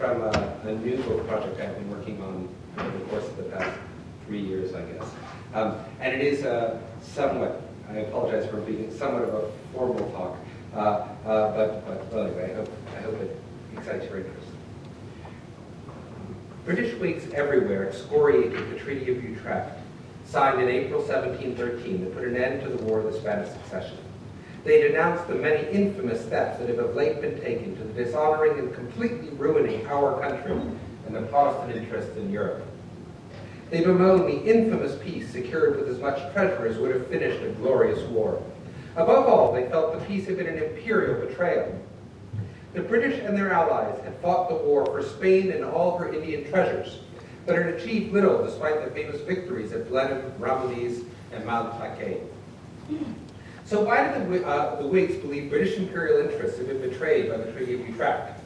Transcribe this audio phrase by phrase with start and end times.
[0.00, 3.42] from a, a, new book project I've been working on over the course of the
[3.42, 3.78] past
[4.26, 5.04] three years, I guess.
[5.52, 10.38] Um, and it is a somewhat, I apologize for being somewhat of a formal talk,
[10.74, 10.78] uh,
[11.28, 13.42] uh, but, but well, anyway, I hope, I hope it
[13.76, 14.48] excites your interest.
[16.64, 19.78] British Whigs everywhere excoriated the Treaty of Utrecht,
[20.24, 23.98] signed in April 1713, that put an end to the War of the Spanish Succession.
[24.64, 28.58] They denounced the many infamous steps that have of late been taken to the dishonoring
[28.58, 30.52] and completely ruining our country
[31.06, 32.66] and the Protestant interests in Europe.
[33.70, 37.50] They bemoaned the infamous peace secured with as much treasure as would have finished a
[37.50, 38.42] glorious war.
[38.96, 41.80] Above all, they felt the peace had been an imperial betrayal.
[42.74, 46.50] The British and their allies had fought the war for Spain and all her Indian
[46.50, 47.00] treasures,
[47.46, 52.20] but had achieved little despite the famous victories at Blenheim, Ramillies, and Malplaquet.
[53.70, 57.36] So why did the, uh, the Whigs believe British imperial interests had been betrayed by
[57.36, 58.36] the Treaty of Utrecht?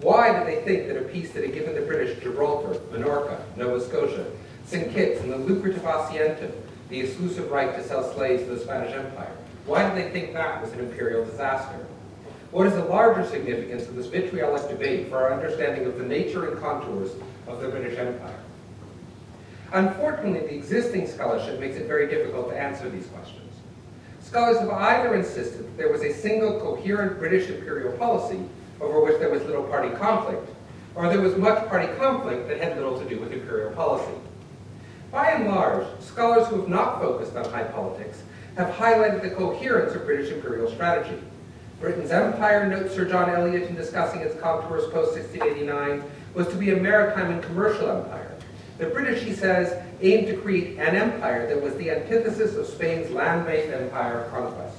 [0.00, 3.84] Why did they think that a peace that had given the British Gibraltar, Minorca, Nova
[3.84, 4.24] Scotia,
[4.64, 4.90] St.
[4.90, 6.50] Kitts, and the lucrative Asiento
[6.88, 10.62] the exclusive right to sell slaves to the Spanish Empire, why did they think that
[10.62, 11.86] was an imperial disaster?
[12.50, 16.48] What is the larger significance of this vitriolic debate for our understanding of the nature
[16.48, 17.10] and contours
[17.46, 18.40] of the British Empire?
[19.74, 23.41] Unfortunately, the existing scholarship makes it very difficult to answer these questions.
[24.32, 28.40] Scholars have either insisted that there was a single coherent British imperial policy
[28.80, 30.48] over which there was little party conflict,
[30.94, 34.14] or there was much party conflict that had little to do with imperial policy.
[35.10, 38.22] By and large, scholars who have not focused on high politics
[38.56, 41.22] have highlighted the coherence of British imperial strategy.
[41.78, 46.76] Britain's empire, notes Sir John Elliott in discussing its contours post-1689, was to be a
[46.76, 48.31] maritime and commercial empire,
[48.82, 53.08] the British, he says, aimed to create an empire that was the antithesis of Spain's
[53.12, 54.76] land-based empire of conquest.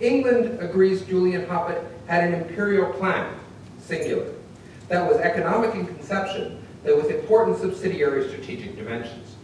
[0.00, 3.34] England, agrees Julian Hoppit, had an imperial plan,
[3.80, 4.32] singular,
[4.86, 9.34] that was economic in conception, that with important subsidiary strategic dimensions.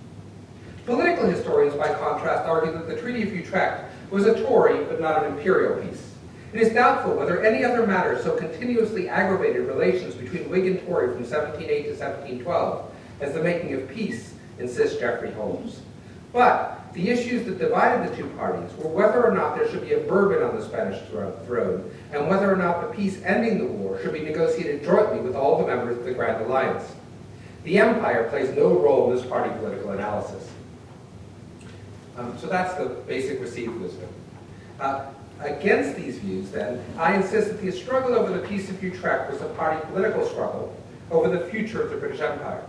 [0.87, 5.25] Political historians, by contrast, argue that the Treaty of Utrecht was a Tory but not
[5.25, 6.13] an imperial peace.
[6.53, 11.09] It is doubtful whether any other matter so continuously aggravated relations between Whig and Tory
[11.09, 12.88] from 1708 to 1712
[13.21, 15.81] as the making of peace, insists Geoffrey Holmes.
[16.33, 19.95] But the issues that divided the two parties were whether or not there should be
[19.95, 24.01] a Bourbon on the Spanish throne, and whether or not the peace ending the war
[24.03, 26.85] should be negotiated jointly with all the members of the Grand Alliance.
[27.65, 30.51] The Empire plays no role in this party political analysis.
[32.17, 34.09] Um, so that's the basic received wisdom.
[34.81, 35.07] Uh,
[35.41, 39.41] against these views, then, I insist that the struggle over the Peace of Utrecht was
[39.41, 40.75] a party political struggle
[41.11, 42.65] over the future of the British Empire.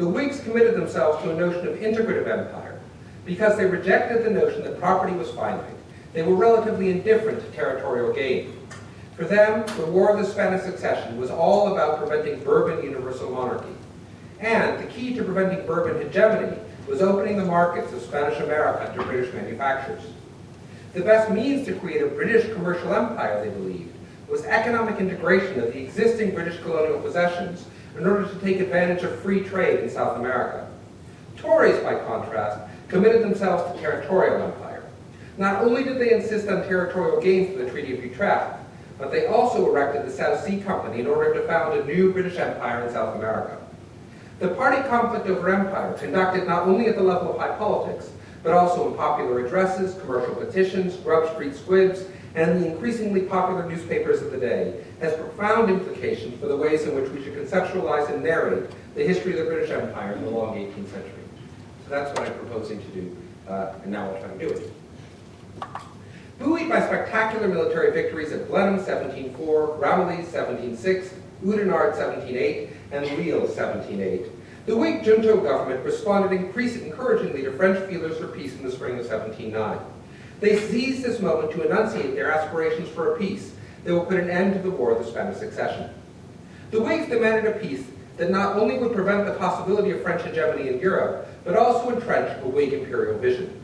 [0.00, 2.80] The Whigs committed themselves to a notion of integrative empire
[3.26, 5.76] because they rejected the notion that property was finite.
[6.14, 8.66] They were relatively indifferent to territorial gain.
[9.14, 13.74] For them, the War of the Spanish Succession was all about preventing Bourbon universal monarchy.
[14.40, 16.56] And the key to preventing Bourbon hegemony
[16.88, 20.04] was opening the markets of Spanish America to British manufacturers.
[20.94, 23.94] The best means to create a British commercial empire, they believed,
[24.30, 27.66] was economic integration of the existing British colonial possessions
[27.96, 30.68] in order to take advantage of free trade in South America.
[31.36, 34.84] Tories, by contrast, committed themselves to territorial empire.
[35.38, 38.56] Not only did they insist on territorial gains for the Treaty of Utrecht,
[38.98, 42.36] but they also erected the South Sea Company in order to found a new British
[42.36, 43.56] empire in South America.
[44.40, 48.10] The party conflict over empire, conducted not only at the level of high politics,
[48.42, 54.22] but also in popular addresses, commercial petitions, Grub Street squibs, and the increasingly popular newspapers
[54.22, 58.22] of the day has profound implications for the ways in which we should conceptualize and
[58.22, 61.12] narrate the history of the British Empire in the long 18th century.
[61.84, 63.16] So that's what I'm proposing to do,
[63.48, 64.72] uh, and now I'll try to do it.
[66.38, 71.14] Buoyed by spectacular military victories at Blenheim 1704, Ramillies 1706,
[71.44, 74.26] Oudenarde 1708, and Lille 1708,
[74.66, 78.98] the Whig junto government responded increasingly encouragingly to French feelers for peace in the spring
[78.98, 79.78] of 1709.
[80.40, 83.52] They seized this moment to enunciate their aspirations for a peace
[83.84, 85.90] that would put an end to the War of the Spanish Succession.
[86.70, 87.84] The Whigs demanded a peace
[88.16, 92.42] that not only would prevent the possibility of French hegemony in Europe, but also entrench
[92.42, 93.60] a Whig imperial vision.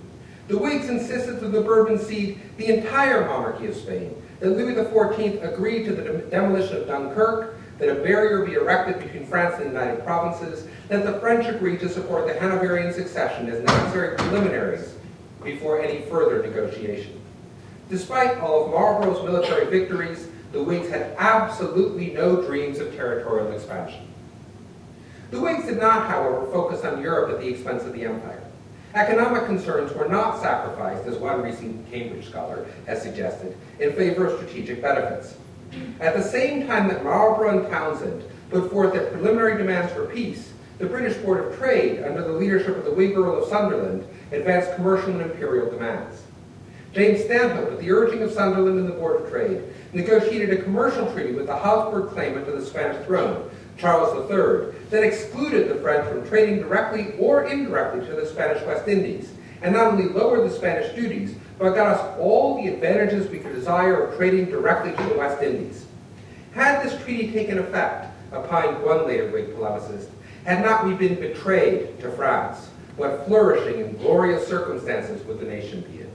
[0.49, 5.43] The Whigs insisted that the Bourbon cede the entire monarchy of Spain, that Louis XIV
[5.53, 9.69] agreed to the demolition of Dunkirk, that a barrier be erected between France and the
[9.71, 14.96] United Provinces, that the French agreed to support the Hanoverian succession as necessary preliminaries
[15.47, 17.19] before any further negotiation.
[17.89, 24.07] Despite all of Marlborough's military victories, the Whigs had absolutely no dreams of territorial expansion.
[25.31, 28.43] The Whigs did not, however, focus on Europe at the expense of the empire.
[28.95, 34.39] Economic concerns were not sacrificed, as one recent Cambridge scholar has suggested, in favor of
[34.39, 35.37] strategic benefits.
[36.01, 40.53] At the same time that Marlborough and Townshend put forth their preliminary demands for peace,
[40.79, 44.75] the British Board of Trade, under the leadership of the Whig Earl of Sunderland, advanced
[44.75, 46.23] commercial and imperial demands.
[46.93, 49.63] James Stanhope, at the urging of Sunderland and the Board of Trade,
[49.93, 55.03] negotiated a commercial treaty with the Habsburg claimant to the Spanish throne, Charles III, that
[55.03, 59.89] excluded the French from trading directly or indirectly to the Spanish West Indies, and not
[59.89, 64.17] only lowered the Spanish duties, but got us all the advantages we could desire of
[64.17, 65.87] trading directly to the West Indies.
[66.55, 70.09] Had this treaty taken effect, opined one later Whig polemicist,
[70.45, 75.83] had not we been betrayed to France, what flourishing and glorious circumstances would the nation
[75.83, 76.11] be in?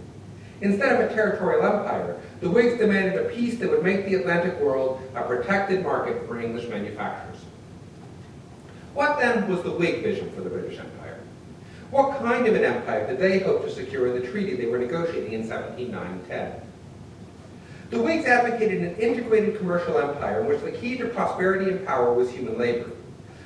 [0.62, 4.60] Instead of a territorial empire, the Whigs demanded a peace that would make the Atlantic
[4.60, 7.42] world a protected market for English manufacturers.
[8.94, 11.20] What then was the Whig vision for the British Empire?
[11.92, 14.78] What kind of an empire did they hope to secure in the treaty they were
[14.78, 16.60] negotiating in 1709-10?
[17.90, 22.14] The Whigs advocated an integrated commercial empire in which the key to prosperity and power
[22.14, 22.92] was human labor.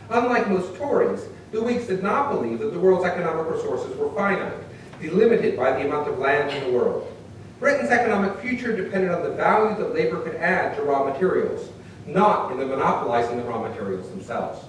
[0.09, 1.21] Unlike most Tories,
[1.51, 4.53] the Whigs did not believe that the world's economic resources were finite,
[5.01, 7.11] delimited by the amount of land in the world.
[7.59, 11.69] Britain's economic future depended on the value that labor could add to raw materials,
[12.05, 14.65] not in the monopolizing the raw materials themselves.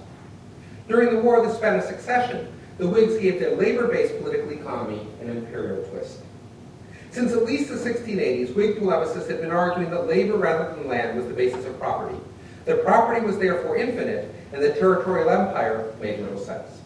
[0.87, 2.47] During the War of the Spanish Succession,
[2.77, 6.19] the Whigs gave their labor-based political economy an imperial twist.
[7.11, 11.17] Since at least the 1680s, Whig polemicists had been arguing that labor rather than land
[11.17, 12.17] was the basis of property.
[12.67, 16.81] That property was therefore infinite, and the territorial empire made little sense.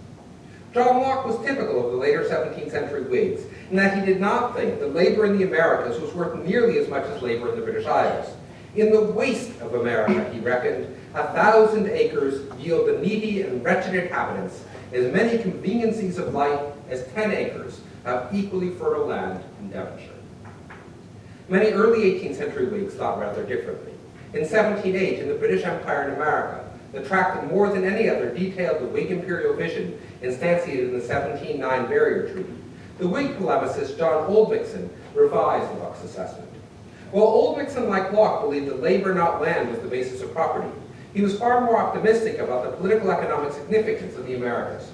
[0.75, 3.41] John Locke was typical of the later 17th century Whigs,
[3.71, 6.87] in that he did not think that labor in the Americas was worth nearly as
[6.87, 8.31] much as labor in the British Isles.
[8.75, 13.95] In the waste of America, he reckoned, a thousand acres yield the needy and wretched
[13.95, 14.63] inhabitants
[14.93, 20.11] as many conveniencies of life as ten acres of equally fertile land in Devonshire.
[21.49, 23.90] Many early 18th century Whigs thought rather differently.
[24.33, 26.63] In 1708, in the British Empire in America,
[26.93, 31.05] the tract that more than any other detailed the Whig imperial vision instantiated in the
[31.05, 32.53] 1709 Barrier Treaty,
[32.97, 36.49] the Whig polemicist John Oldmixon revised Locke's assessment.
[37.11, 40.71] While Oldmixon, like Locke, believed that labor, not land, was the basis of property,
[41.13, 44.91] he was far more optimistic about the political economic significance of the Americas.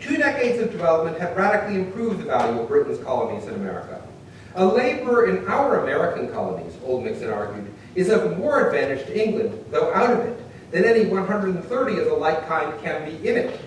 [0.00, 4.00] Two decades of development had radically improved the value of Britain's colonies in America.
[4.56, 9.92] A laborer in our American colonies, Oldmixon argued, is of more advantage to England, though
[9.92, 13.60] out of it, than any 130 of the like kind can be in it.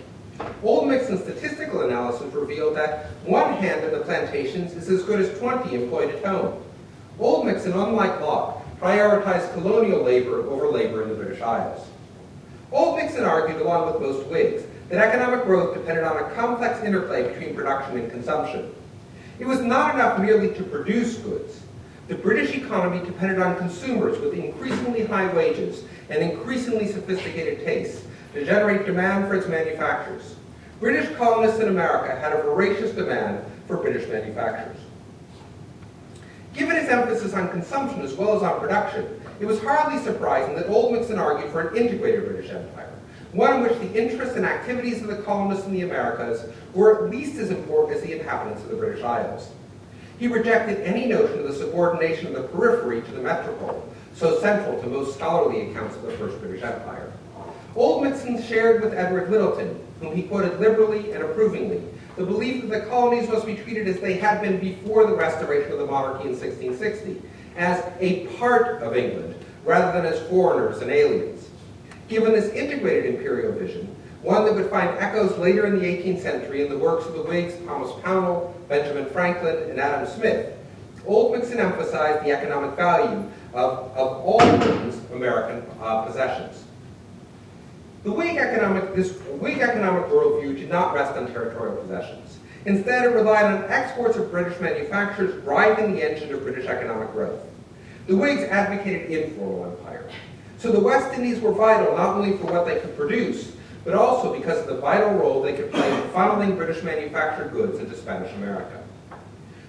[0.64, 5.76] Oldmixon's statistical analysis revealed that one hand in the plantations is as good as 20
[5.76, 6.64] employed at home.
[7.20, 11.88] Oldmixon, unlike Locke, prioritized colonial labor over labor in the British Isles.
[12.72, 17.54] Oldmixon argued, along with most Whigs, that economic growth depended on a complex interplay between
[17.54, 18.74] production and consumption.
[19.40, 21.62] It was not enough merely to produce goods.
[22.10, 28.46] The British economy depended on consumers with increasingly high wages and increasingly sophisticated tastes to
[28.46, 30.36] generate demand for its manufactures.
[30.80, 34.78] British colonists in America had a voracious demand for British manufactures.
[36.54, 40.68] Given his emphasis on consumption as well as on production, it was hardly surprising that
[40.68, 42.89] Oldmixon argued for an integrated British Empire,
[43.32, 47.12] one in which the interests and activities of the colonists in the Americas were at
[47.12, 49.52] least as important as the inhabitants of the British Isles.
[50.18, 54.82] He rejected any notion of the subordination of the periphery to the metropole, so central
[54.82, 57.12] to most scholarly accounts of the First British Empire.
[57.76, 61.82] Oldmixon shared with Edward Littleton, whom he quoted liberally and approvingly,
[62.18, 65.72] the belief that the colonies must be treated as they had been before the restoration
[65.72, 67.22] of the monarchy in 1660,
[67.56, 71.49] as a part of England, rather than as foreigners and aliens.
[72.10, 76.66] Given this integrated imperial vision, one that would find echoes later in the 18th century
[76.66, 80.58] in the works of the Whigs Thomas Pownall, Benjamin Franklin, and Adam Smith,
[81.06, 83.24] Oldmixon emphasized the economic value
[83.54, 86.64] of, of all Britain's American uh, possessions.
[88.04, 92.40] The Whig economic, this Whig economic worldview did not rest on territorial possessions.
[92.66, 97.40] Instead, it relied on exports of British manufacturers driving the engine of British economic growth.
[98.08, 100.10] The Whigs advocated informal empire.
[100.60, 103.54] So the West Indies were vital not only for what they could produce,
[103.86, 107.80] but also because of the vital role they could play in funneling British manufactured goods
[107.80, 108.84] into Spanish America.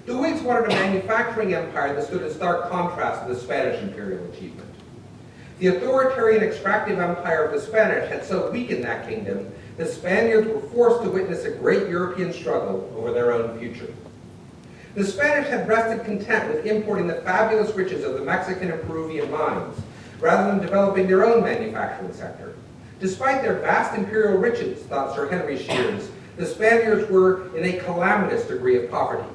[0.06, 4.24] The Whigs wanted a manufacturing empire that stood in stark contrast to the Spanish imperial
[4.32, 4.68] achievement.
[5.60, 10.60] The authoritarian extractive empire of the Spanish had so weakened that kingdom that Spaniards were
[10.70, 13.94] forced to witness a great European struggle over their own future.
[14.96, 19.30] The Spanish had rested content with importing the fabulous riches of the Mexican and Peruvian
[19.30, 19.80] mines,
[20.20, 22.54] rather than developing their own manufacturing sector.
[23.00, 28.46] Despite their vast imperial riches, thought Sir Henry Sheres, the Spaniards were in a calamitous
[28.46, 29.28] degree of poverty.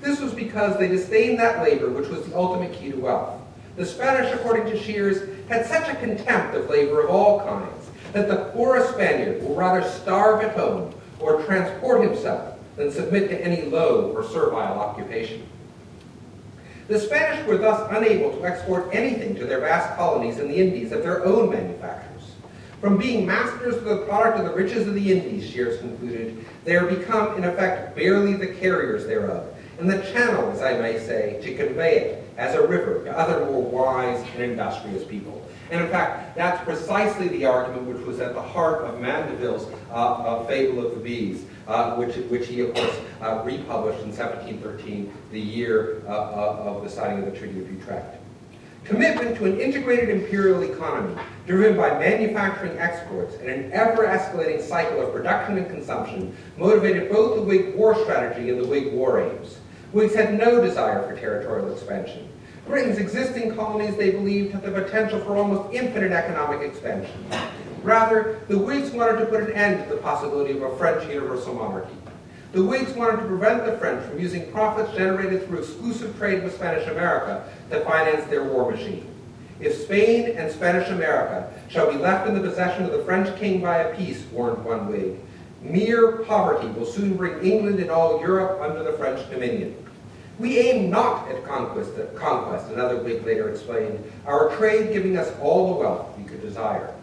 [0.00, 3.40] This was because they disdained that labor which was the ultimate key to wealth.
[3.76, 8.28] The Spanish, according to Sheres, had such a contempt of labor of all kinds that
[8.28, 13.62] the poorest Spaniard will rather starve at home or transport himself than submit to any
[13.62, 15.46] low or servile occupation.
[16.88, 20.90] The Spanish were thus unable to export anything to their vast colonies in the Indies
[20.90, 22.32] of their own manufactures.
[22.80, 26.76] From being masters of the product of the riches of the Indies, Sheres concluded, they
[26.76, 31.38] are become, in effect, barely the carriers thereof, and the channel, as I may say,
[31.42, 35.46] to convey it as a river to other more wise and industrious people.
[35.70, 39.94] And in fact, that's precisely the argument which was at the heart of Mandeville's uh,
[39.94, 45.12] uh, Fable of the Bees, uh, which, which he, of course, uh, republished in 1713,
[45.30, 48.16] the year uh, uh, of the signing of the Treaty of Utrecht.
[48.84, 51.14] Commitment to an integrated imperial economy
[51.46, 57.42] driven by manufacturing exports and an ever-escalating cycle of production and consumption motivated both the
[57.42, 59.58] Whig war strategy and the Whig war aims.
[59.92, 62.28] Whigs had no desire for territorial expansion.
[62.66, 67.24] Britain's existing colonies, they believed, had the potential for almost infinite economic expansion.
[67.82, 71.54] Rather, the Whigs wanted to put an end to the possibility of a French universal
[71.54, 71.94] monarchy.
[72.52, 76.54] The Whigs wanted to prevent the French from using profits generated through exclusive trade with
[76.54, 79.06] Spanish America to finance their war machine.
[79.60, 83.60] If Spain and Spanish America shall be left in the possession of the French king
[83.60, 85.18] by a peace, warned one Whig,
[85.60, 89.74] mere poverty will soon bring England and all Europe under the French dominion.
[90.38, 95.74] We aim not at conquest, conquest, another Whig later explained, our trade giving us all
[95.74, 96.94] the wealth we could desire.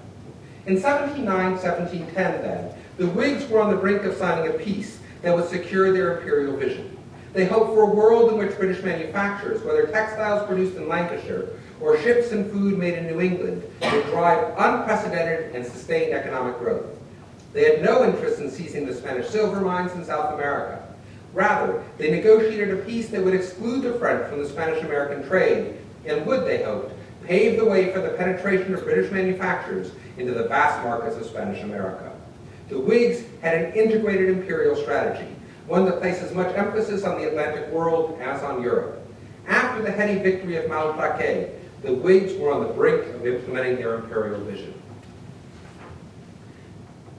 [0.67, 5.35] In 1709, 1710 then, the Whigs were on the brink of signing a peace that
[5.35, 6.97] would secure their imperial vision.
[7.33, 12.01] They hoped for a world in which British manufacturers, whether textiles produced in Lancashire or
[12.01, 16.85] ships and food made in New England, would drive unprecedented and sustained economic growth.
[17.53, 20.81] They had no interest in seizing the Spanish silver mines in South America.
[21.33, 26.25] Rather, they negotiated a peace that would exclude the French from the Spanish-American trade and
[26.25, 26.91] would, they hoped,
[27.23, 31.63] pave the way for the penetration of British manufacturers into the vast markets of Spanish
[31.63, 32.11] America.
[32.69, 35.35] The Whigs had an integrated imperial strategy,
[35.67, 39.01] one that placed as much emphasis on the Atlantic world as on Europe.
[39.47, 41.51] After the heady victory of Malplaquet,
[41.83, 44.73] the Whigs were on the brink of implementing their imperial vision.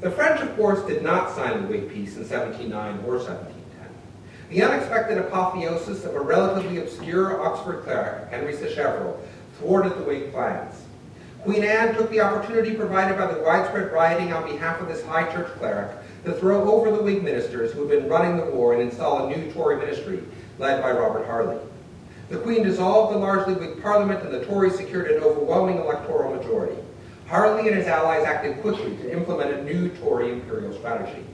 [0.00, 3.54] The French, of course, did not sign the Whig peace in 1709 or 1710.
[4.50, 9.16] The unexpected apotheosis of a relatively obscure Oxford cleric, Henry Sacheverell,
[9.58, 10.85] thwarted the Whig plans.
[11.46, 15.32] Queen Anne took the opportunity provided by the widespread rioting on behalf of this high
[15.32, 15.88] church cleric
[16.24, 19.30] to throw over the Whig ministers who had been running the war and install a
[19.30, 20.24] new Tory ministry
[20.58, 21.56] led by Robert Harley.
[22.30, 26.82] The Queen dissolved the largely Whig Parliament and the Tories secured an overwhelming electoral majority.
[27.28, 31.24] Harley and his allies acted quickly to implement a new Tory imperial strategy.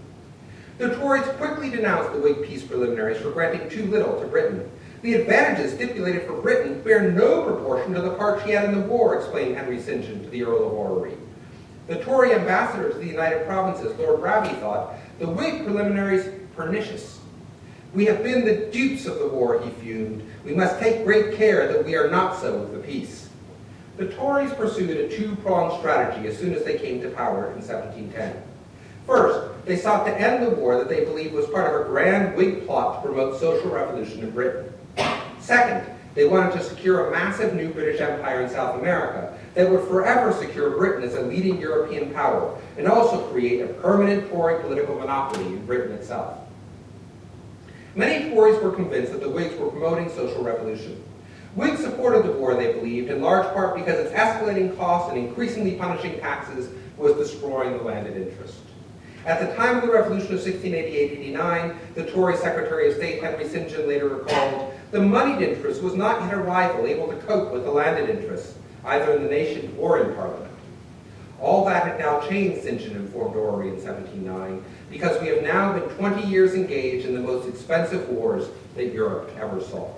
[0.77, 4.71] The Tories quickly denounced the Whig peace preliminaries for granting too little to Britain.
[5.03, 8.87] The advantages stipulated for Britain bear no proportion to the part she had in the
[8.87, 10.05] war, explained Henry St.
[10.05, 11.15] John to the Earl of Orrery.
[11.89, 17.19] The Tory ambassador to the United Provinces, Lord Raby, thought the Whig preliminaries pernicious.
[17.93, 20.23] We have been the dupes of the war, he fumed.
[20.45, 23.29] We must take great care that we are not so of the peace.
[23.97, 28.41] The Tories pursued a two-pronged strategy as soon as they came to power in 1710.
[29.05, 32.37] First, they sought to end the war that they believed was part of a grand
[32.37, 34.73] Whig plot to promote social revolution in Britain.
[35.43, 39.87] Second, they wanted to secure a massive new British Empire in South America that would
[39.89, 44.99] forever secure Britain as a leading European power and also create a permanent Tory political
[44.99, 46.39] monopoly in Britain itself.
[47.95, 51.03] Many Tories were convinced that the Whigs were promoting social revolution.
[51.55, 55.75] Whigs supported the war, they believed, in large part because its escalating costs and increasingly
[55.75, 58.59] punishing taxes was destroying the landed interest.
[59.27, 63.69] At the time of the Revolution of 1688-89, the Tory Secretary of State Henry St.
[63.69, 67.65] John later recalled, the moneyed interest was not yet a rival able to cope with
[67.65, 70.53] the landed interest, either in the nation or in Parliament.
[71.41, 72.79] All that had now changed, St.
[72.79, 77.21] John informed Orrery in 1709, because we have now been 20 years engaged in the
[77.21, 79.93] most expensive wars that Europe ever saw.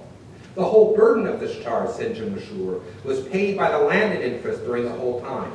[0.54, 2.16] The whole burden of this charge, St.
[2.16, 5.52] John was sure, was paid by the landed interest during the whole time.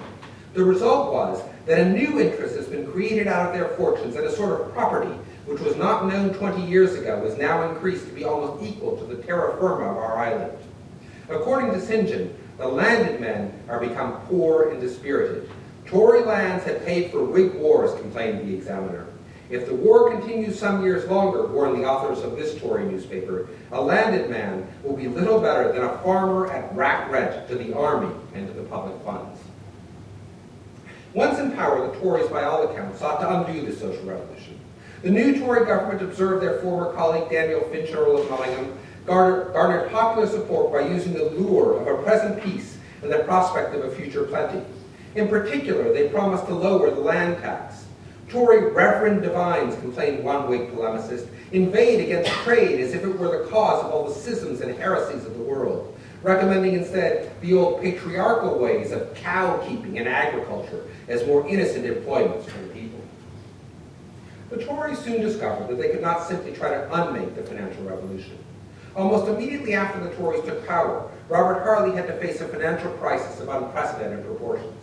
[0.54, 4.26] The result was that a new interest has been created out of their fortunes and
[4.26, 5.14] a sort of property
[5.80, 9.58] not known 20 years ago is now increased to be almost equal to the terra
[9.58, 10.58] firma of our island.
[11.30, 12.08] According to St.
[12.08, 15.50] John, the landed men are become poor and dispirited.
[15.86, 19.08] Tory lands have paid for Whig wars, complained the Examiner.
[19.50, 23.82] If the war continues some years longer, warned the authors of this Tory newspaper, a
[23.82, 28.14] landed man will be little better than a farmer at rack rent to the army
[28.36, 29.40] and to the public funds.
[31.14, 34.59] Once in power, the Tories, by all accounts, sought to undo the social revolution.
[35.02, 40.28] The new Tory government observed their former colleague Daniel Finch, Earl of Nottingham, garnered, popular
[40.28, 44.26] support by using the lure of a present peace and the prospect of a future
[44.26, 44.62] plenty.
[45.16, 47.86] In particular, they promised to lower the land tax.
[48.28, 53.50] Tory reverend divines, complained one Whig polemicist, inveighed against trade as if it were the
[53.50, 58.60] cause of all the schisms and heresies of the world, recommending instead the old patriarchal
[58.60, 62.52] ways of cow keeping and agriculture as more innocent employments
[64.50, 68.38] the Tories soon discovered that they could not simply try to unmake the financial revolution.
[68.96, 73.40] Almost immediately after the Tories took power, Robert Harley had to face a financial crisis
[73.40, 74.74] of unprecedented proportions.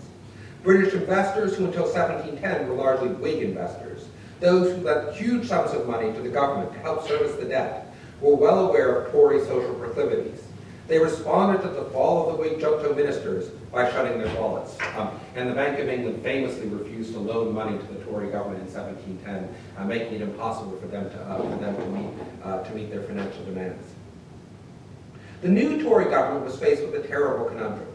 [0.63, 4.09] British investors, who until 1710 were largely Whig investors,
[4.41, 7.93] those who lent huge sums of money to the government to help service the debt,
[8.21, 10.46] were well aware of Tory social proclivities.
[10.89, 14.77] They responded to the fall of the Whig junto ministers by shutting their wallets.
[14.97, 18.67] Um, and the Bank of England famously refused to loan money to the Tory government
[18.67, 22.11] in 1710, uh, making it impossible for them to, uh, for them to, meet,
[22.45, 23.85] uh, to meet their financial demands.
[25.43, 27.89] The new Tory government was faced with a terrible conundrum.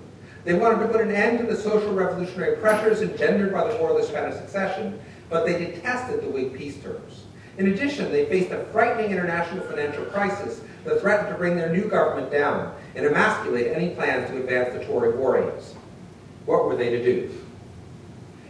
[0.44, 3.92] They wanted to put an end to the social revolutionary pressures engendered by the War
[3.92, 7.24] of the Spanish Succession, but they detested the Whig peace terms.
[7.58, 11.88] In addition, they faced a frightening international financial crisis that threatened to bring their new
[11.88, 15.76] government down and emasculate any plans to advance the Tory war aims.
[16.46, 17.32] What were they to do?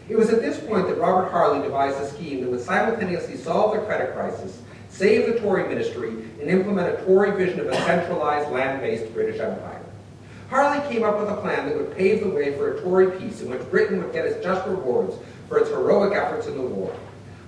[0.09, 3.75] It was at this point that Robert Harley devised a scheme that would simultaneously solve
[3.75, 8.51] the credit crisis, save the Tory ministry, and implement a Tory vision of a centralized
[8.51, 9.81] land-based British Empire.
[10.49, 13.41] Harley came up with a plan that would pave the way for a Tory peace
[13.41, 15.15] in which Britain would get its just rewards
[15.47, 16.93] for its heroic efforts in the war.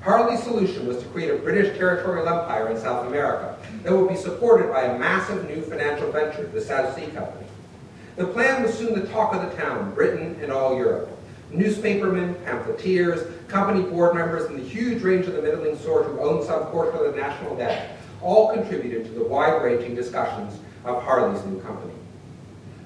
[0.02, 3.53] Harley's solution was to create a British territorial empire in South America
[3.84, 7.46] that would be supported by a massive new financial venture, the South Sea Company.
[8.16, 11.10] The plan was soon the talk of the town, Britain and all Europe.
[11.52, 16.44] Newspapermen, pamphleteers, company board members, and the huge range of the middling sort who owned
[16.46, 21.60] some portion of the national debt all contributed to the wide-ranging discussions of Harley's new
[21.62, 21.94] company.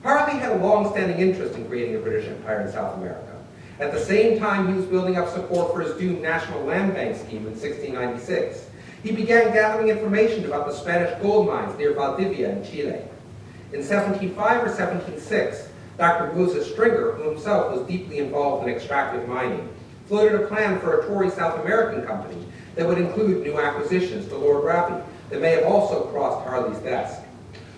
[0.03, 3.33] Harley had a long-standing interest in creating a British empire in South America.
[3.79, 7.15] At the same time he was building up support for his doomed National Land Bank
[7.15, 8.66] scheme in 1696,
[9.03, 13.01] he began gathering information about the Spanish gold mines near Valdivia in Chile.
[13.73, 16.33] In 1705 or 1706, Dr.
[16.33, 19.67] Moses Stringer, who himself was deeply involved in extractive mining,
[20.07, 24.37] floated a plan for a Tory South American company that would include new acquisitions to
[24.37, 27.21] Lord Raleigh that may have also crossed Harley's desk.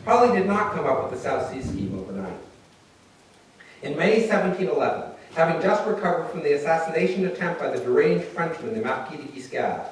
[0.06, 2.38] Harley did not come up with the South Sea scheme overnight.
[3.82, 8.82] In May 1711, having just recovered from the assassination attempt by the deranged Frenchman, the
[8.82, 9.88] Marquis de Guiscard,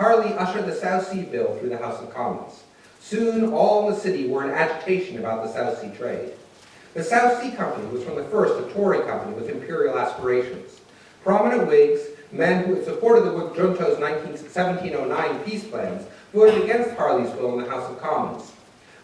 [0.00, 2.62] Harley ushered the South Sea Bill through the House of Commons.
[3.00, 6.32] Soon, all in the city were in agitation about the South Sea trade.
[6.94, 10.80] The South Sea Company was from the first a Tory company with imperial aspirations.
[11.22, 12.00] Prominent Whigs,
[12.32, 17.70] men who had supported the junto's 1709 peace plans, voted against Harley's bill in the
[17.70, 18.52] House of Commons.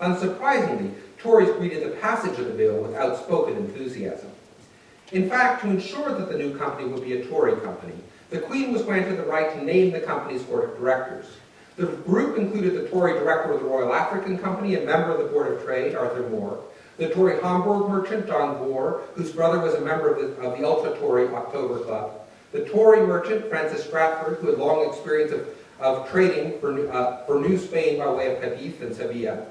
[0.01, 4.31] Unsurprisingly, Tories greeted the passage of the bill with outspoken enthusiasm.
[5.13, 7.93] In fact, to ensure that the new company would be a Tory company,
[8.31, 11.27] the Queen was granted the right to name the company's board of directors.
[11.77, 15.31] The group included the Tory director of the Royal African Company and member of the
[15.31, 16.65] Board of Trade, Arthur Moore,
[16.97, 20.67] the Tory Hamburg merchant, John Gore, whose brother was a member of the, of the
[20.67, 22.21] ultra-Tory October Club,
[22.53, 25.47] the Tory merchant, Francis Stratford, who had long experience of,
[25.79, 29.47] of trading for, uh, for New Spain by way of Cadiz and Sevilla,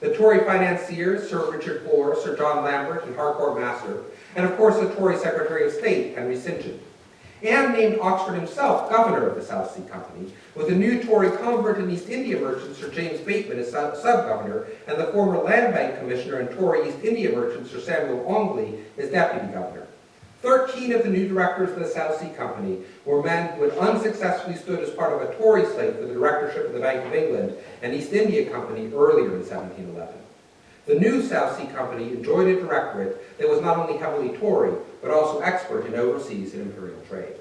[0.00, 4.02] the Tory financiers, Sir Richard Hoare, Sir John Lambert, and Harcourt Master,
[4.36, 6.60] and of course the Tory Secretary of State, Henry St.
[6.60, 6.78] John.
[7.42, 11.78] And named Oxford himself governor of the South Sea Company, with a new Tory convert
[11.78, 16.38] and East India merchant, Sir James Bateman, as sub-governor, and the former Land Bank Commissioner
[16.38, 19.88] and Tory East India merchant, Sir Samuel Ongley, as deputy governor.
[20.40, 24.56] Thirteen of the new directors of the South Sea Company were men who had unsuccessfully
[24.56, 27.54] stood as part of a Tory slate for the directorship of the Bank of England
[27.80, 30.14] and East India Company earlier in 1711.
[30.86, 35.10] The new South Sea Company enjoyed a directorate that was not only heavily Tory, but
[35.10, 37.34] also expert in overseas and imperial trade.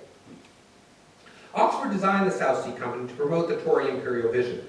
[1.54, 4.66] Oxford designed the South Sea Company to promote the Tory imperial vision.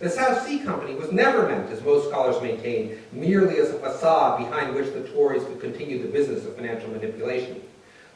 [0.00, 4.38] The South Sea Company was never meant, as most scholars maintain, merely as a facade
[4.38, 7.62] behind which the Tories could continue the business of financial manipulation.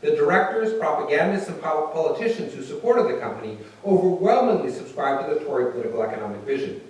[0.01, 6.03] The directors, propagandists, and politicians who supported the company overwhelmingly subscribed to the Tory political
[6.03, 6.81] economic vision.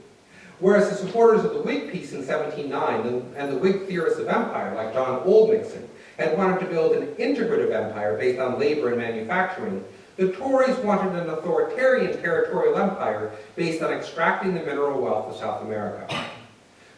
[0.60, 4.74] Whereas the supporters of the Whig peace in 1709 and the Whig theorists of empire,
[4.74, 5.86] like John Oldmixon,
[6.18, 9.84] had wanted to build an integrative empire based on labor and manufacturing,
[10.16, 15.62] the Tories wanted an authoritarian territorial empire based on extracting the mineral wealth of South
[15.62, 16.24] America.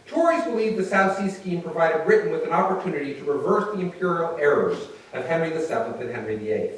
[0.07, 4.37] Tories believed the South Sea Scheme provided Britain with an opportunity to reverse the imperial
[4.41, 6.71] errors of Henry VII and Henry VIII.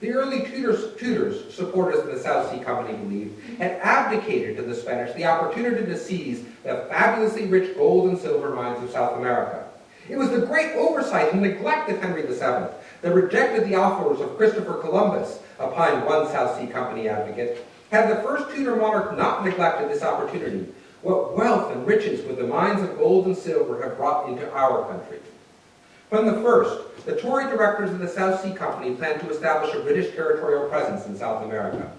[0.00, 4.74] The early Tudors, Tudors, supporters of the South Sea Company believed, had abdicated to the
[4.74, 9.63] Spanish the opportunity to seize the fabulously rich gold and silver mines of South America.
[10.08, 14.36] It was the great oversight and neglect of Henry VII that rejected the offers of
[14.36, 17.64] Christopher Columbus, opined one South Sea Company advocate.
[17.90, 20.66] Had the first Tudor monarch not neglected this opportunity,
[21.00, 24.86] what wealth and riches would the mines of gold and silver have brought into our
[24.88, 25.18] country?
[26.10, 29.80] From the first, the Tory directors of the South Sea Company planned to establish a
[29.80, 31.90] British territorial presence in South America.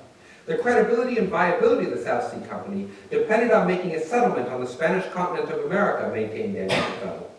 [0.46, 4.62] The credibility and viability of the South Sea Company depended on making a settlement on
[4.62, 7.32] the Spanish continent of America, maintained Daniel Defoe.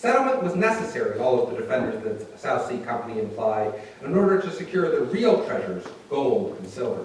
[0.00, 3.70] Settlement was necessary, all of the defenders of the South Sea Company imply,
[4.02, 7.04] in order to secure the real treasures, gold and silver.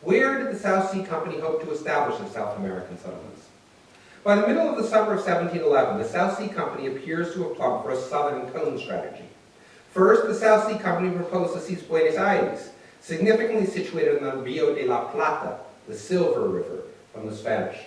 [0.00, 3.46] Where did the South Sea Company hope to establish its South American settlements?
[4.24, 7.54] By the middle of the summer of 1711, the South Sea Company appears to have
[7.54, 9.28] plumbed for a southern cone strategy.
[9.92, 14.74] First, the South Sea Company proposed to seize Buenos Aires, significantly situated on the Rio
[14.74, 17.78] de la Plata, the Silver River, from the Spanish.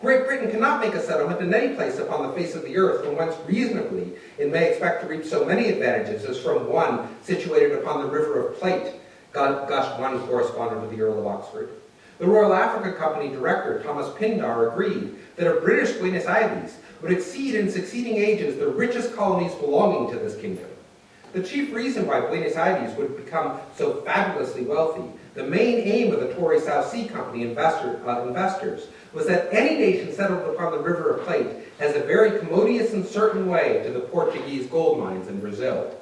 [0.00, 3.04] Great Britain cannot make a settlement in any place upon the face of the earth
[3.04, 7.72] from whence reasonably it may expect to reap so many advantages as from one situated
[7.72, 8.92] upon the River of Plate,
[9.32, 11.70] gushed one correspondent of the Earl of Oxford.
[12.18, 17.56] The Royal Africa Company director, Thomas Pindar, agreed that a British Buenos Aires would exceed
[17.56, 20.66] in succeeding ages the richest colonies belonging to this kingdom.
[21.32, 26.20] The chief reason why Buenos Aires would become so fabulously wealthy, the main aim of
[26.20, 30.78] the Tory South Sea Company investor, uh, investors, was that any nation settled upon the
[30.78, 31.46] River of Plate
[31.78, 35.94] has a very commodious and certain way to the Portuguese gold mines in Brazil.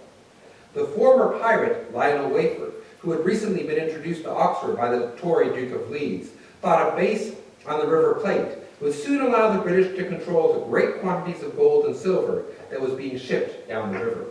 [0.75, 5.55] The former pirate, Lionel Wafer, who had recently been introduced to Oxford by the Tory
[5.55, 7.35] Duke of Leeds, thought a base
[7.67, 11.57] on the River Plate would soon allow the British to control the great quantities of
[11.57, 14.27] gold and silver that was being shipped down the river.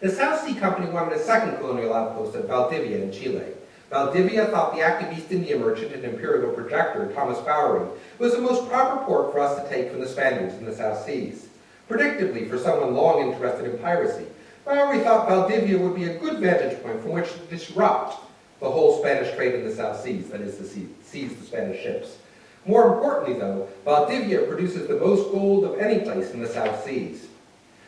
[0.00, 3.42] The South Sea Company wanted a second colonial outpost at Valdivia in Chile.
[3.90, 8.68] Valdivia thought the active East India merchant and imperial projector, Thomas Bowrey, was the most
[8.68, 11.48] proper port for us to take from the Spaniards in the South Seas.
[11.88, 14.26] Predictably, for someone long interested in piracy,
[14.66, 18.20] Bowrey thought Valdivia would be a good vantage point from which to disrupt
[18.60, 22.18] the whole Spanish trade in the South Seas, that is, to seize the Spanish ships.
[22.66, 27.28] More importantly, though, Valdivia produces the most gold of any place in the South Seas.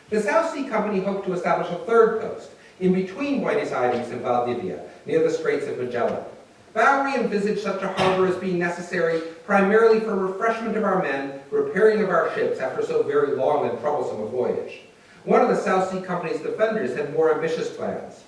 [0.09, 2.49] The South Sea Company hoped to establish a third post,
[2.81, 6.23] in between Buenos Aires and Valdivia, near the Straits of Magellan.
[6.73, 12.01] Bowrey envisaged such a harbor as being necessary primarily for refreshment of our men, repairing
[12.01, 14.79] of our ships after so very long and troublesome a voyage.
[15.25, 18.23] One of the South Sea Company's defenders had more ambitious plans.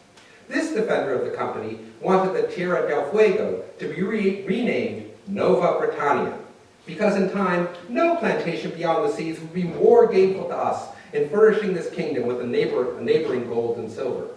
[0.48, 5.80] This defender of the company wanted the Tierra del Fuego to be re renamed Nova
[5.80, 6.38] Britannia,
[6.86, 11.30] because in time, no plantation beyond the seas would be more gainful to us in
[11.30, 14.28] furnishing this kingdom with a, neighbor, a neighboring gold and silver.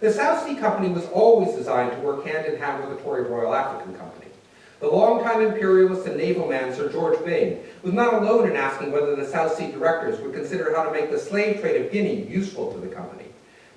[0.00, 3.24] The South Sea Company was always designed to work hand in hand with the Tory
[3.24, 4.28] Royal African Company.
[4.80, 9.14] The longtime imperialist and naval man Sir George Byng was not alone in asking whether
[9.14, 12.72] the South Sea directors would consider how to make the slave trade of Guinea useful
[12.72, 13.26] to the company.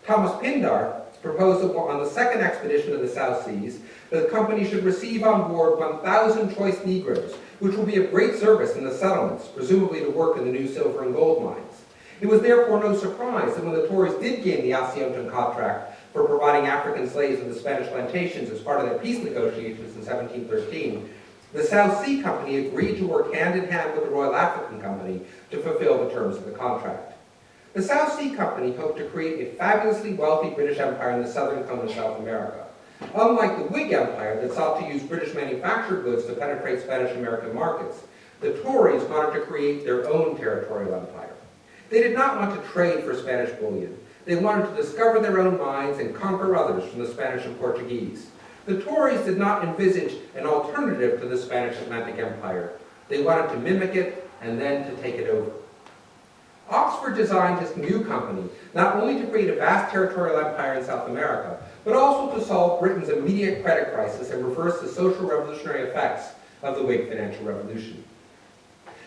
[0.08, 4.86] Thomas Pindar proposed on the second expedition of the South Seas that the company should
[4.86, 9.50] receive on board 1,000 choice Negroes, which will be of great service in the settlements,
[9.50, 11.82] presumably to work in the new silver and gold mines.
[12.22, 16.26] It was therefore no surprise that when the Tories did gain the Asiento contract for
[16.26, 21.10] providing African slaves in the Spanish plantations as part of their peace negotiations in 1713,
[21.54, 25.22] the South Sea Company agreed to work hand in hand with the Royal African Company
[25.52, 27.14] to fulfill the terms of the contract.
[27.74, 31.64] The South Sea Company hoped to create a fabulously wealthy British empire in the southern
[31.64, 32.68] cone of South America.
[33.16, 38.04] Unlike the Whig Empire that sought to use British manufactured goods to penetrate Spanish-American markets,
[38.40, 41.34] the Tories wanted to create their own territorial empire.
[41.90, 43.98] They did not want to trade for Spanish bullion.
[44.26, 48.28] They wanted to discover their own mines and conquer others from the Spanish and Portuguese.
[48.66, 52.74] The Tories did not envisage an alternative to the Spanish Atlantic Empire.
[53.10, 55.52] They wanted to mimic it and then to take it over.
[56.70, 61.10] Oxford designed his new company not only to create a vast territorial empire in South
[61.10, 66.34] America, but also to solve Britain's immediate credit crisis and reverse the social revolutionary effects
[66.62, 68.04] of the Whig financial revolution.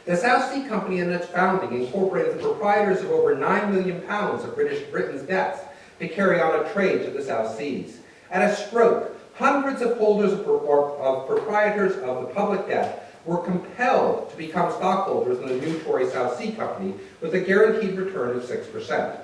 [0.06, 4.44] The South Sea Company in its founding incorporated the proprietors of over 9 million pounds
[4.44, 5.58] of British Britain's debts
[5.98, 7.98] to carry on a trade to the South Seas.
[8.30, 14.30] At a stroke, hundreds of holders of, of proprietors of the public debt were compelled
[14.30, 18.44] to become stockholders in the new Tory South Sea Company with a guaranteed return of
[18.44, 19.18] 6%.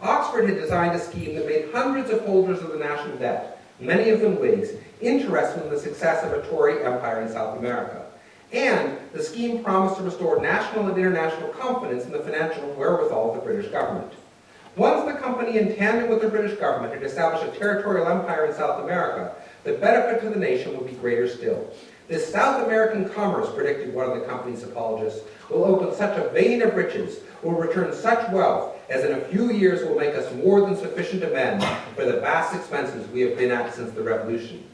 [0.00, 4.10] Oxford had designed a scheme that made hundreds of holders of the national debt, many
[4.10, 8.03] of them Whigs, interested in the success of a Tory empire in South America.
[8.54, 13.34] And the scheme promised to restore national and international confidence in the financial wherewithal of
[13.34, 14.12] the British government.
[14.76, 18.54] Once the company, in tandem with the British government, had established a territorial empire in
[18.54, 21.68] South America, the benefit to the nation would be greater still.
[22.06, 26.62] This South American commerce, predicted one of the company's apologists, will open such a vein
[26.62, 30.60] of riches, will return such wealth, as in a few years will make us more
[30.60, 31.64] than sufficient amends
[31.96, 34.64] for the vast expenses we have been at since the Revolution.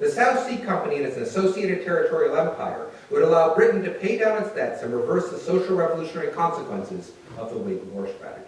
[0.00, 4.42] The South Sea Company and its associated territorial empire would allow Britain to pay down
[4.42, 8.46] its debts and reverse the social revolutionary consequences of the Whig war strategy.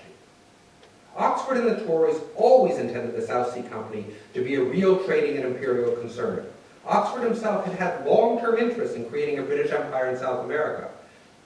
[1.17, 5.37] Oxford and the Tories always intended the South Sea Company to be a real trading
[5.37, 6.47] and imperial concern.
[6.87, 10.89] Oxford himself had had long-term interest in creating a British empire in South America.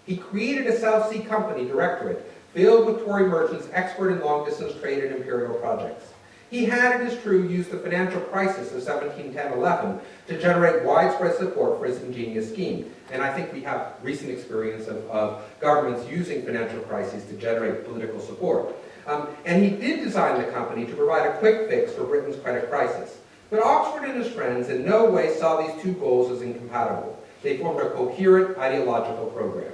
[0.06, 5.04] He created a South Sea Company directorate filled with Tory merchants expert in long-distance trade
[5.04, 6.06] and imperial projects.
[6.50, 11.78] He had, it is true, used the financial crisis of 1710-11 to generate widespread support
[11.78, 12.94] for his ingenious scheme.
[13.10, 17.84] And I think we have recent experience of, of governments using financial crises to generate
[17.84, 18.76] political support.
[19.06, 22.70] Um, and he did design the company to provide a quick fix for Britain's credit
[22.70, 23.18] crisis.
[23.50, 27.22] But Oxford and his friends in no way saw these two goals as incompatible.
[27.42, 29.72] They formed a coherent ideological program.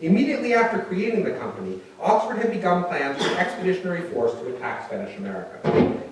[0.00, 4.86] Immediately after creating the company, Oxford had begun plans for an expeditionary force to attack
[4.86, 5.60] Spanish America.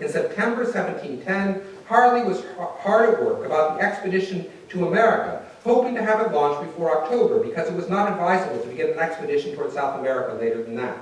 [0.01, 6.03] In September 1710, Harley was hard at work about the expedition to America, hoping to
[6.03, 9.73] have it launched before October because it was not advisable to begin an expedition toward
[9.73, 10.99] South America later than that.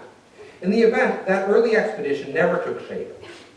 [0.62, 3.08] In the event, that early expedition never took shape.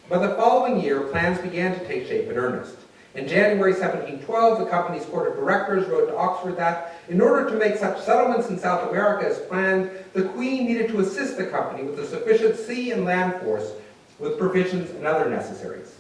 [0.09, 2.75] But the following year, plans began to take shape in earnest.
[3.15, 7.57] In January 1712, the company's court of directors wrote to Oxford that, in order to
[7.57, 11.83] make such settlements in South America as planned, the Queen needed to assist the company
[11.83, 13.71] with a sufficient sea and land force
[14.17, 15.95] with provisions and other necessaries.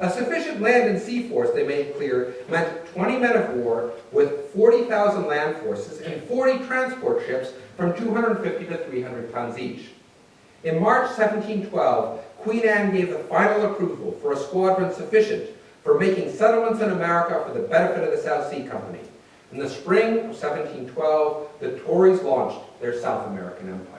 [0.00, 4.50] A sufficient land and sea force, they made clear, meant 20 men of war with
[4.54, 9.90] 40,000 land forces and 40 transport ships from 250 to 300 tons each.
[10.64, 15.50] In March 1712, Queen Anne gave the final approval for a squadron sufficient
[15.86, 18.98] for making settlements in America for the benefit of the South Sea Company.
[19.52, 23.95] In the spring of 1712, the Tories launched their South American Empire.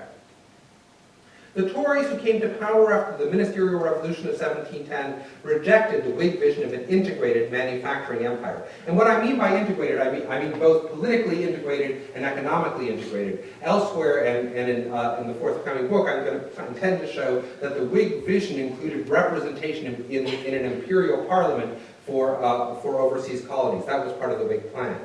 [1.58, 6.40] The Tories who came to power after the ministerial revolution of 1710 rejected the Whig
[6.40, 8.68] vision of an integrated manufacturing empire.
[8.86, 12.92] And what I mean by integrated, I mean, I mean both politically integrated and economically
[12.92, 13.46] integrated.
[13.64, 17.42] Elsewhere, and, and in, uh, in the forthcoming book, I'm going to intend to show
[17.60, 23.44] that the Whig vision included representation in, in, an imperial parliament for, uh, for overseas
[23.48, 23.84] colonies.
[23.88, 24.96] That was part of the Whig plan.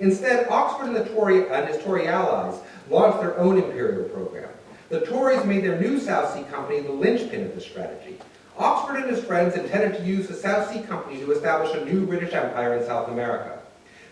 [0.00, 4.48] Instead, Oxford and, the Tory, and his Tory allies launched their own imperial program.
[4.90, 8.18] The Tories made their new South Sea Company the linchpin of this strategy.
[8.56, 12.06] Oxford and his friends intended to use the South Sea Company to establish a new
[12.06, 13.58] British empire in South America.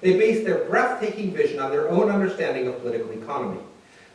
[0.02, 3.60] They based their breathtaking vision on their own understanding of political economy.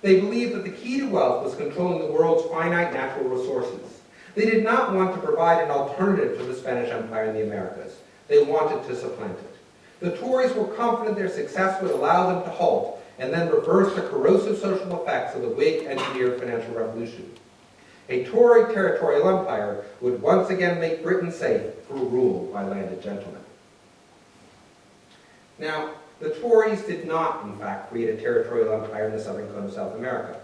[0.03, 4.01] They believed that the key to wealth was controlling the world's finite natural resources.
[4.35, 7.97] They did not want to provide an alternative to the Spanish Empire in the Americas.
[8.27, 9.55] They wanted to supplant it.
[9.99, 14.01] The Tories were confident their success would allow them to halt and then reverse the
[14.01, 17.31] corrosive social effects of the Whig engineered financial revolution.
[18.09, 23.41] A Tory territorial empire would once again make Britain safe for rule by landed gentlemen.
[25.59, 29.65] Now, the Tories did not, in fact, create a territorial empire in the southern cone
[29.65, 30.39] of South America.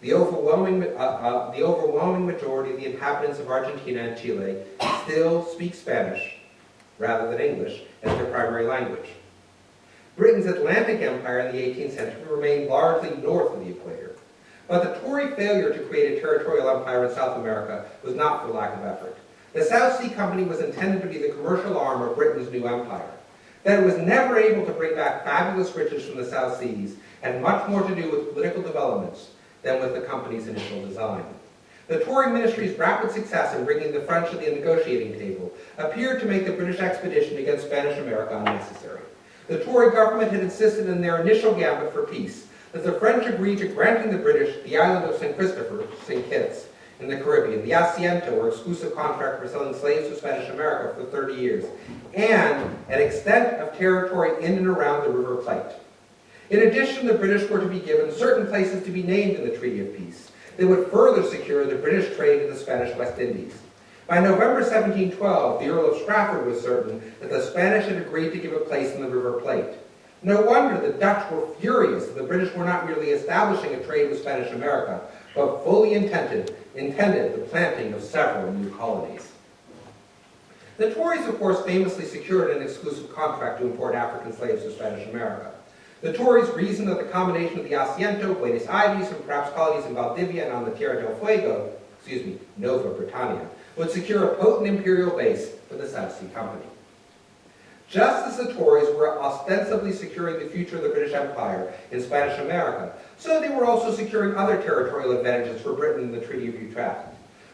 [0.00, 4.56] The overwhelming, uh, uh, the overwhelming majority of the inhabitants of Argentina and Chile
[5.04, 6.34] still speak Spanish
[6.98, 9.10] rather than English as their primary language.
[10.20, 14.16] Britain's Atlantic Empire in the 18th century remained largely north of the equator.
[14.68, 18.52] But the Tory failure to create a territorial empire in South America was not for
[18.52, 19.16] lack of effort.
[19.54, 23.10] The South Sea Company was intended to be the commercial arm of Britain's new empire.
[23.64, 27.40] That it was never able to bring back fabulous riches from the South Seas had
[27.40, 29.30] much more to do with political developments
[29.62, 31.24] than with the company's initial design.
[31.88, 36.26] The Tory ministry's rapid success in bringing the French to the negotiating table appeared to
[36.26, 39.00] make the British expedition against Spanish America unnecessary.
[39.50, 43.58] The Tory government had insisted in their initial gambit for peace that the French agreed
[43.58, 45.36] to granting the British the island of St.
[45.36, 46.24] Christopher, St.
[46.30, 46.66] Kitts,
[47.00, 51.04] in the Caribbean, the Asiento, or exclusive contract for selling slaves to Spanish America for
[51.10, 51.64] 30 years,
[52.14, 55.74] and an extent of territory in and around the River Plate.
[56.50, 59.56] In addition, the British were to be given certain places to be named in the
[59.56, 60.30] Treaty of Peace.
[60.58, 63.54] They would further secure the British trade in the Spanish West Indies.
[64.10, 68.40] By November 1712, the Earl of Strafford was certain that the Spanish had agreed to
[68.40, 69.66] give a place in the River Plate.
[70.24, 74.10] No wonder the Dutch were furious that the British were not merely establishing a trade
[74.10, 75.00] with Spanish America,
[75.32, 79.30] but fully intended, intended the planting of several new colonies.
[80.76, 85.08] The Tories, of course, famously secured an exclusive contract to import African slaves to Spanish
[85.08, 85.52] America.
[86.00, 89.94] The Tories reasoned that the combination of the Asiento, Buenos Aires, and perhaps colonies in
[89.94, 91.70] Valdivia and on the Tierra del Fuego,
[92.00, 93.46] excuse me, Nova Britannia,
[93.76, 96.64] would secure a potent imperial base for the South Sea Company.
[97.88, 102.38] Just as the Tories were ostensibly securing the future of the British Empire in Spanish
[102.38, 106.62] America, so they were also securing other territorial advantages for Britain in the Treaty of
[106.62, 107.08] Utrecht.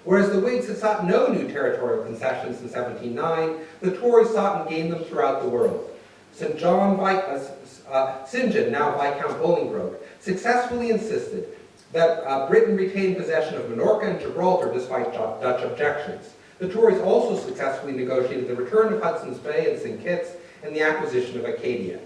[0.05, 4.71] Whereas the Whigs had sought no new territorial concessions in 1709, the Tories sought and
[4.71, 5.91] gained them throughout the world.
[6.33, 6.59] St.
[6.59, 8.53] John uh, St.
[8.53, 11.56] John, now Viscount Bolingbroke, successfully insisted
[11.93, 16.35] that uh, Britain retained possession of Minorca and Gibraltar despite Dutch objections.
[16.59, 20.03] The Tories also successfully negotiated the return of Hudson's Bay and St.
[20.03, 20.31] Kitts
[20.63, 22.01] and the acquisition of Acadia.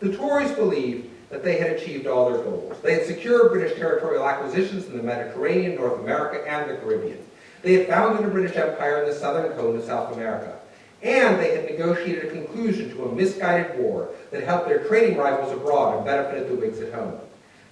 [0.00, 2.76] The Tories believed that they had achieved all their goals.
[2.82, 7.18] They had secured British territorial acquisitions in the Mediterranean, North America, and the Caribbean.
[7.62, 10.56] They had founded a British empire in the southern cone of South America.
[11.02, 15.52] And they had negotiated a conclusion to a misguided war that helped their trading rivals
[15.52, 17.18] abroad and benefited the Whigs at home.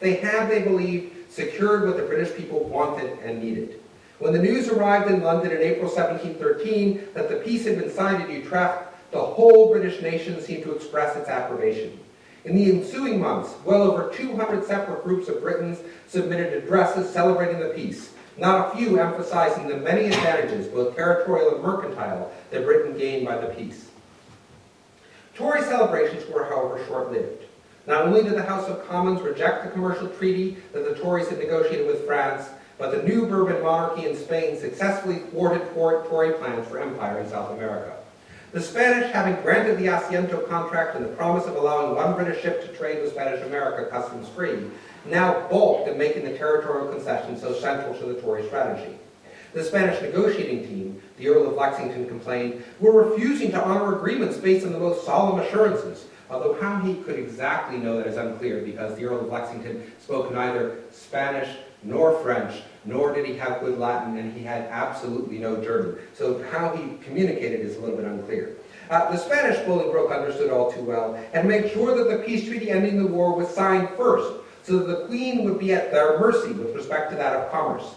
[0.01, 3.81] They had, they believed, secured what the British people wanted and needed.
[4.21, 8.23] When the news arrived in London in April 1713 that the peace had been signed
[8.23, 11.99] at Utrecht, the whole British nation seemed to express its approbation.
[12.45, 17.71] In the ensuing months, well over 200 separate groups of Britons submitted addresses celebrating the
[17.71, 23.27] peace, not a few emphasizing the many advantages, both territorial and mercantile, that Britain gained
[23.27, 23.89] by the peace.
[25.35, 27.45] Tory celebrations were, however, short-lived.
[27.87, 31.39] Not only did the House of Commons reject the commercial treaty that the Tories had
[31.39, 36.81] negotiated with France, but the new Bourbon monarchy in Spain successfully thwarted Tory plans for
[36.81, 37.97] empire in South America.
[38.53, 42.63] The Spanish, having granted the Asiento contract and the promise of allowing one British ship
[42.63, 44.65] to trade with Spanish America customs-free,
[45.07, 48.97] now balked at making the territorial concession so central to the Tory strategy.
[49.53, 54.67] The Spanish negotiating team, the Earl of Lexington complained, were refusing to honor agreements based
[54.67, 58.97] on the most solemn assurances, although how he could exactly know that is unclear because
[58.97, 61.49] the Earl of Lexington spoke neither Spanish
[61.83, 65.99] nor French, nor did he have good Latin, and he had absolutely no German.
[66.15, 68.57] So how he communicated is a little bit unclear.
[68.91, 72.71] Uh, the Spanish Bolingbroke understood all too well and made sure that the peace treaty
[72.71, 76.53] ending the war was signed first, so that the Queen would be at their mercy
[76.53, 77.95] with respect to that of commerce.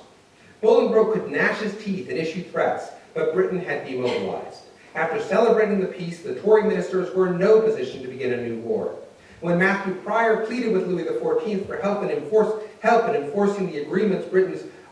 [0.61, 4.61] Bolingbroke could gnash his teeth and issue threats, but Britain had demobilized.
[4.93, 8.59] After celebrating the peace, the Tory ministers were in no position to begin a new
[8.59, 8.95] war.
[9.41, 13.79] When Matthew Prior pleaded with Louis XIV for help in, enforce, help in enforcing the
[13.79, 14.27] agreements,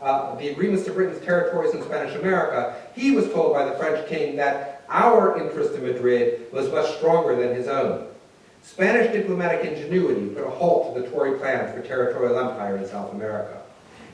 [0.02, 4.08] uh, the agreements to Britain's territories in Spanish America, he was told by the French
[4.08, 8.08] king that our interest in Madrid was much stronger than his own.
[8.62, 13.12] Spanish diplomatic ingenuity put a halt to the Tory plans for territorial empire in South
[13.12, 13.62] America.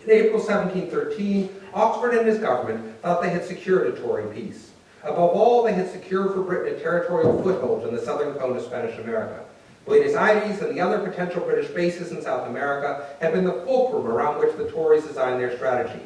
[0.04, 4.70] In April 1713, Oxford and his government thought they had secured a Tory peace.
[5.02, 8.62] Above all, they had secured for Britain a territorial foothold in the southern cone of
[8.62, 9.44] Spanish America.
[9.84, 14.06] Buenos Aires and the other potential British bases in South America had been the fulcrum
[14.06, 16.04] around which the Tories designed their strategy.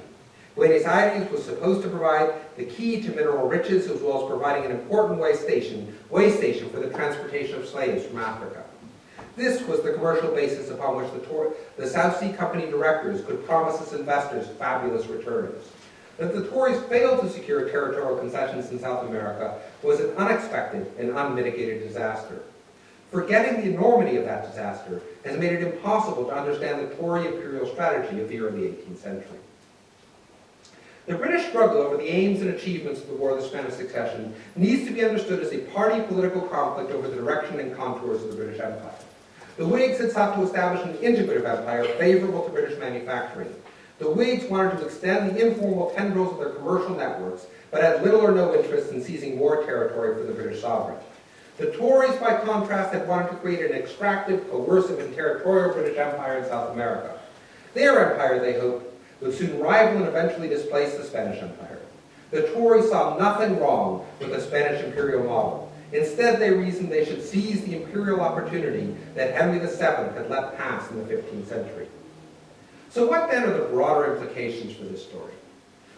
[0.55, 4.65] Buenos Aires was supposed to provide the key to mineral riches as well as providing
[4.65, 8.65] an important way station, way station for the transportation of slaves from Africa.
[9.37, 13.79] This was the commercial basis upon which the, the South Sea Company directors could promise
[13.83, 15.63] its investors fabulous returns.
[16.17, 21.11] That the Tories failed to secure territorial concessions in South America was an unexpected and
[21.11, 22.41] unmitigated disaster.
[23.11, 27.67] Forgetting the enormity of that disaster has made it impossible to understand the Tory imperial
[27.67, 29.39] strategy of the early 18th century.
[31.05, 34.35] The British struggle over the aims and achievements of the War of the Spanish Succession
[34.57, 38.31] needs to be understood as a party political conflict over the direction and contours of
[38.31, 39.06] the British Empire.
[39.57, 43.55] The Whigs had sought to establish an integrative empire favorable to British manufacturing.
[43.99, 48.21] The Whigs wanted to extend the informal tendrils of their commercial networks, but had little
[48.21, 50.99] or no interest in seizing more territory for the British sovereign.
[51.57, 56.39] The Tories, by contrast, had wanted to create an extractive, coercive, and territorial British Empire
[56.39, 57.19] in South America.
[57.73, 58.93] Their empire, they hoped,
[59.23, 61.79] would soon rival and eventually displace the Spanish Empire.
[62.31, 65.66] The Tories saw nothing wrong with the Spanish imperial model.
[65.93, 70.91] Instead, they reasoned they should seize the imperial opportunity that Henry VII had let pass
[70.91, 71.89] in the 15th century.
[72.91, 75.33] So what then are the broader implications for this story?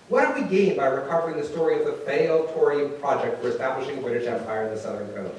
[0.09, 3.98] What have we gained by recovering the story of the failed Tory project for establishing
[3.98, 5.31] a British Empire in the Southern Cone?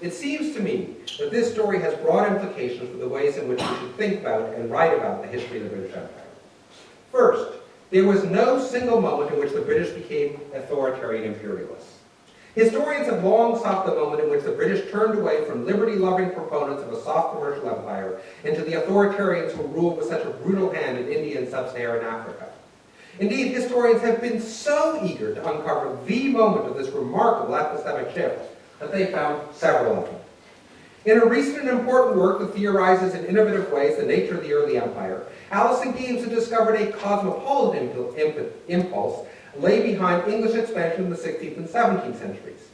[0.00, 3.60] It seems to me that this story has broad implications for the ways in which
[3.60, 6.24] we should think about and write about the history of the British Empire.
[7.12, 7.58] First,
[7.90, 11.83] there was no single moment in which the British became authoritarian imperialists.
[12.54, 16.84] Historians have long sought the moment in which the British turned away from liberty-loving proponents
[16.84, 20.96] of a soft commercial empire into the authoritarians who ruled with such a brutal hand
[20.96, 22.48] in India and sub-Saharan Africa.
[23.18, 28.40] Indeed, historians have been so eager to uncover the moment of this remarkable epistemic shift
[28.78, 30.20] that they found several of them.
[31.06, 34.52] In a recent and important work that theorizes in innovative ways the nature of the
[34.52, 37.90] early empire, Alison Games has discovered a cosmopolitan
[38.68, 39.26] impulse
[39.58, 42.68] lay behind English expansion in the 16th and 17th centuries.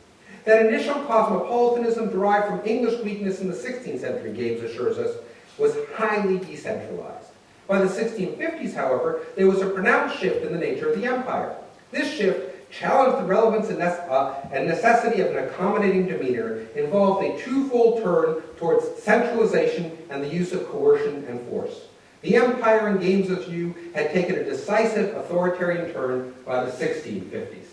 [0.45, 5.17] That initial cosmopolitanism derived from English weakness in the 16th century, Games assures us,
[5.59, 7.29] was highly decentralized.
[7.69, 11.55] By the 1650s, however, there was a pronounced shift in the nature of the empire.
[11.93, 18.03] This shift challenged the relevance and, uh, necessity of an accommodating demeanor, involved a twofold
[18.03, 21.83] turn towards centralization and the use of coercion and force.
[22.23, 27.67] The empire in Games of view had taken a decisive authoritarian turn by the 1650s.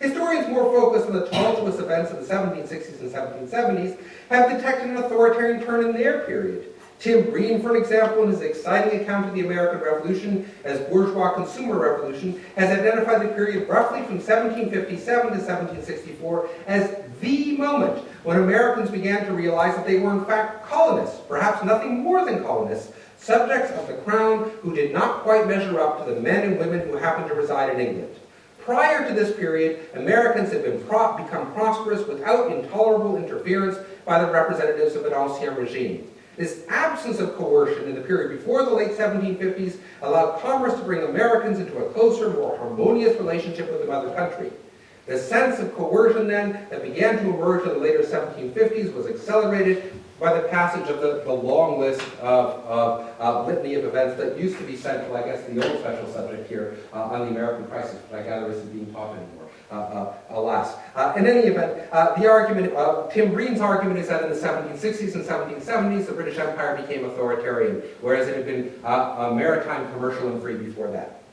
[0.00, 3.96] Historians more focused on the tumultuous events of the 1760s and 1770s
[4.28, 6.66] have detected an authoritarian turn in their period.
[6.98, 11.78] Tim Breen, for example, in his exciting account of the American Revolution as bourgeois consumer
[11.78, 18.90] revolution, has identified the period roughly from 1757 to 1764 as the moment when Americans
[18.90, 22.92] began to realize that they were in fact colonists, perhaps nothing more than colonists,
[23.24, 26.80] subjects of the crown who did not quite measure up to the men and women
[26.80, 28.14] who happened to reside in England.
[28.58, 34.30] Prior to this period, Americans had been pro become prosperous without intolerable interference by the
[34.30, 36.10] representatives of an ancien regime.
[36.36, 41.04] This absence of coercion in the period before the late 1750s allowed commerce to bring
[41.04, 44.50] Americans into a closer, more harmonious relationship with the mother country.
[45.06, 49.92] The sense of coercion then that began to emerge in the later 1750s was accelerated
[50.18, 54.38] by the passage of the, the long list of, of uh, litany of events that
[54.38, 57.66] used to be central, I guess, the old special subject here uh, on the American
[57.66, 60.76] crisis, but I gather isn't being taught anymore, uh, uh alas.
[60.94, 62.72] Uh, in any event, uh, the argument,
[63.12, 67.82] Tim Breen's argument is that in the 1760s and 1770s, the British Empire became authoritarian,
[68.00, 68.72] whereas it had been
[69.36, 71.23] maritime, commercial, and free before that.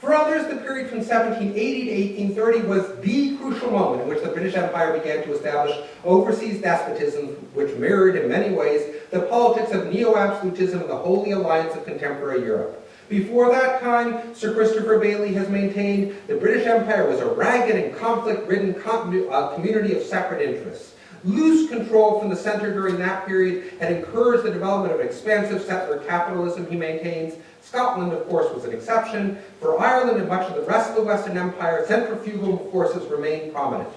[0.00, 4.30] For others, the period from 1780 to 1830 was the crucial moment in which the
[4.30, 9.92] British Empire began to establish overseas despotism, which mirrored in many ways the politics of
[9.92, 12.88] neo-absolutism and the Holy Alliance of contemporary Europe.
[13.10, 17.94] Before that time, Sir Christopher Bayly has maintained the British Empire was a ragged and
[17.94, 20.94] conflict-ridden uh, community of separate interests.
[21.24, 25.98] Loose control from the center during that period had encouraged the development of expansive settler
[25.98, 29.38] capitalism, he maintains, Scotland, of course, was an exception.
[29.60, 33.88] For Ireland and much of the rest of the Western Empire, centrifugal forces remained prominent,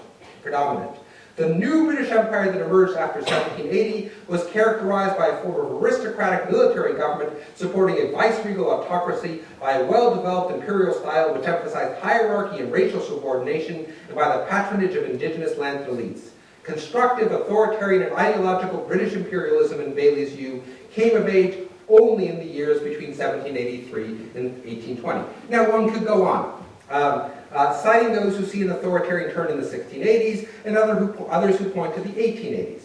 [0.42, 0.96] predominant.
[1.36, 6.48] The new British Empire that emerged after 1780 was characterized by a form of aristocratic
[6.48, 12.70] military government supporting a viceregal autocracy by a well-developed imperial style which emphasized hierarchy and
[12.70, 16.28] racial subordination and by the patronage of indigenous landed elites.
[16.62, 20.62] Constructive, authoritarian, and ideological British imperialism in Bayly's view
[20.92, 24.04] came of age only in the years between 1783
[24.34, 25.24] and 1820.
[25.48, 29.60] Now, one could go on, um, uh, citing those who see an authoritarian turn in
[29.60, 32.82] the 1680s and other who, others who point to the 1880s.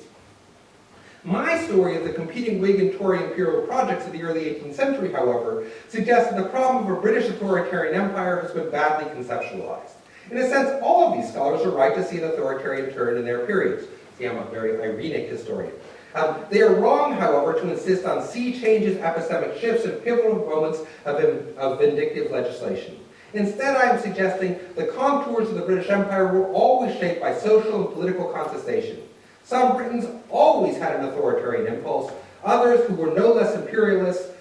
[1.24, 5.12] My story of the competing Whig and Tory imperial projects of the early 18th century,
[5.12, 9.92] however, suggests that the problem of a British authoritarian empire has been badly conceptualized.
[10.32, 13.26] In a sense, all of these scholars are right to see an authoritarian turn in
[13.26, 13.88] their periods.
[14.18, 15.74] See, I'm a very irenic historian.
[16.16, 20.80] Um, they are wrong, however, to insist on sea changes, epistemic shifts, and pivotal moments
[21.06, 21.18] of,
[21.58, 23.00] of vindictive legislation.
[23.34, 27.86] Instead, I am suggesting the contours of the British Empire were always shaped by social
[27.86, 29.02] and political contestation.
[29.44, 32.12] Some Britons always had an authoritarian impulse.
[32.44, 34.32] Others, who were no less imperialists,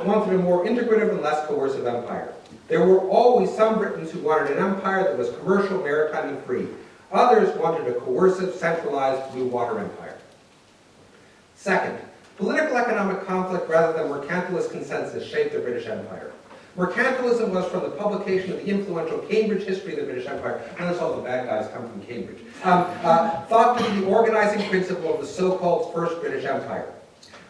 [0.05, 2.33] wanted a more integrative and less coercive empire.
[2.68, 6.66] There were always some Britons who wanted an empire that was commercial, maritime, and free.
[7.13, 10.17] Others wanted a coercive, centralized blue water empire.
[11.55, 11.99] Second,
[12.37, 16.33] political economic conflict rather than mercantilist consensus shaped the British Empire.
[16.77, 20.63] Mercantilism was from the publication of the influential Cambridge History of the British Empire.
[20.79, 22.39] Notice all the bad guys come from Cambridge.
[22.63, 26.93] Um, uh, thought to be the organizing principle of the so-called First British Empire.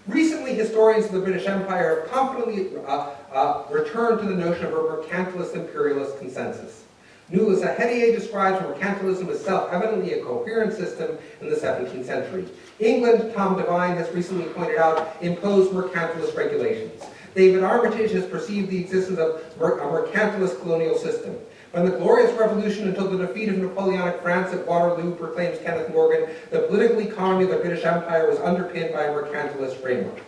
[0.07, 4.73] Recently, historians of the British Empire have confidently uh, uh, returned to the notion of
[4.73, 6.85] a mercantilist imperialist consensus.
[7.31, 12.47] Nuala Zahedieh describes mercantilism as self-evidently a coherent system in the 17th century.
[12.81, 17.03] England, Tom Devine has recently pointed out, imposed mercantilist regulations.
[17.35, 21.37] David Armitage has perceived the existence of a mercantilist colonial system.
[21.71, 26.31] From the Glorious Revolution until the defeat of Napoleonic France at Waterloo, proclaims Kenneth Morgan,
[26.51, 30.23] the political economy of the British Empire was underpinned by a mercantilist framework.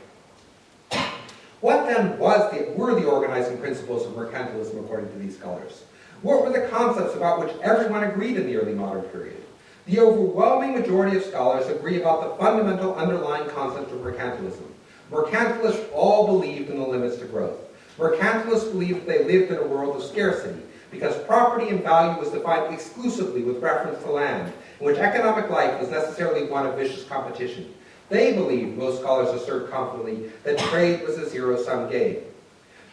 [1.62, 5.84] What then was the, were the organizing principles of mercantilism according to these scholars?
[6.22, 9.42] What were the concepts about which everyone agreed in the early modern period?
[9.86, 14.66] The overwhelming majority of scholars agree about the fundamental underlying concept of mercantilism.
[15.10, 17.58] Mercantilists all believed in the limits to growth.
[17.96, 20.60] Mercantilists believed they lived in a world of scarcity,
[20.90, 25.80] because property and value was defined exclusively with reference to land, in which economic life
[25.80, 27.72] was necessarily one of vicious competition.
[28.10, 32.18] They believed, most scholars assert confidently, that trade was a zero-sum game.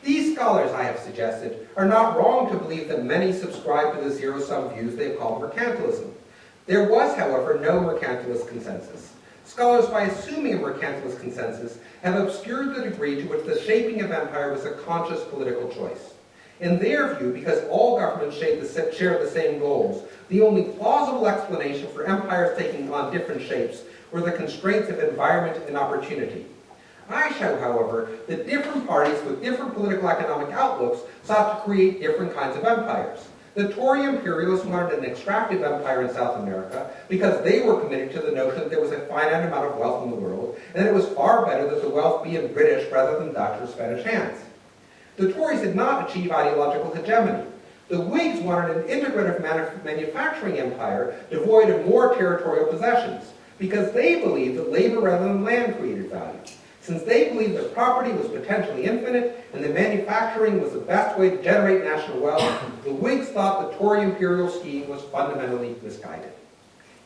[0.08, 4.16] These scholars, I have suggested, are not wrong to believe that many subscribe to the
[4.16, 6.10] zero-sum views they call mercantilism.
[6.66, 9.12] There was, however, no mercantilist consensus.
[9.44, 14.12] Scholars, by assuming a mercantilist consensus, have obscured the degree to which the shaping of
[14.12, 16.14] empire was a conscious political choice.
[16.62, 18.56] In their view, because all governments share
[19.22, 23.82] the same goals, the only plausible explanation for empires taking on different shapes
[24.14, 26.46] were the constraints of environment and opportunity.
[27.10, 32.36] I show, however, that different parties with different political economic outlooks sought to create different
[32.36, 33.28] kinds of empires.
[33.56, 38.20] The Tory imperialists wanted an extractive empire in South America because they were committed to
[38.20, 40.92] the notion that there was a finite amount of wealth in the world and that
[40.92, 44.06] it was far better that the wealth be in British rather than Dutch or Spanish
[44.06, 44.40] hands.
[45.16, 47.48] The Tories did not achieve ideological hegemony.
[47.88, 49.42] The Whigs wanted an integrative
[49.84, 55.78] manufacturing empire devoid of more territorial possessions because they believed that labor rather than land
[55.78, 56.40] created value.
[56.88, 61.30] Since they believed that property was potentially infinite and that manufacturing was the best way
[61.30, 62.42] to generate national wealth,
[62.86, 66.32] the Whigs thought the Tory imperial scheme was fundamentally misguided.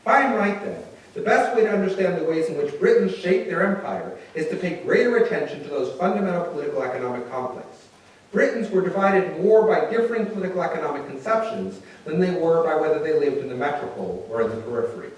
[0.00, 3.12] If I am right then, the best way to understand the ways in which Britons
[3.12, 7.88] shaped their empire is to pay greater attention to those fundamental political economic conflicts.
[8.30, 13.18] Britons were divided more by differing political economic conceptions than they were by whether they
[13.18, 15.10] lived in the metropole or in the periphery.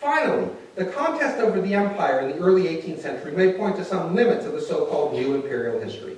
[0.00, 0.48] Finally,
[0.78, 4.46] the contest over the empire in the early 18th century may point to some limits
[4.46, 6.16] of the so-called new imperial history.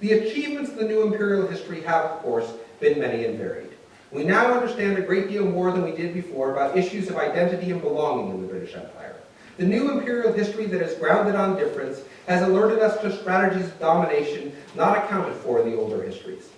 [0.00, 3.70] The achievements of the new imperial history have, of course, been many and varied.
[4.12, 7.70] We now understand a great deal more than we did before about issues of identity
[7.70, 9.16] and belonging in the British Empire.
[9.56, 13.80] The new imperial history that is grounded on difference has alerted us to strategies of
[13.80, 16.50] domination not accounted for in the older histories.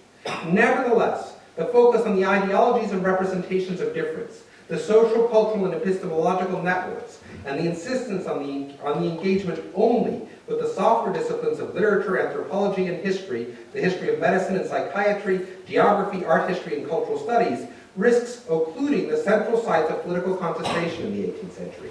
[0.47, 6.63] Nevertheless, the focus on the ideologies and representations of difference, the social, cultural, and epistemological
[6.63, 11.75] networks, and the insistence on the, on the engagement only with the softer disciplines of
[11.75, 17.19] literature, anthropology, and history, the history of medicine and psychiatry, geography, art history, and cultural
[17.19, 21.91] studies, risks occluding the central sites of political contestation in the 18th century.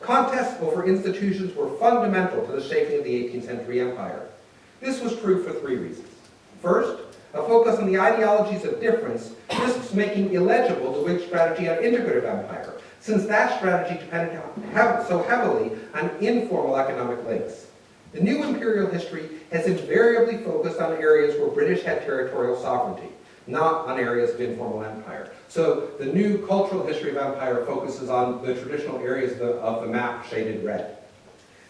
[0.00, 4.26] Contests over institutions were fundamental to the shaping of the 18th century empire.
[4.80, 6.08] This was true for three reasons.
[6.62, 7.02] First,
[7.34, 12.24] a focus on the ideologies of difference risks making illegible the Whig strategy on integrative
[12.24, 14.40] empire, since that strategy depended
[15.06, 17.66] so heavily on informal economic links.
[18.12, 23.08] The new imperial history has invariably focused on areas where British had territorial sovereignty,
[23.46, 25.30] not on areas of informal empire.
[25.48, 29.82] So the new cultural history of empire focuses on the traditional areas of the, of
[29.82, 30.98] the map shaded red.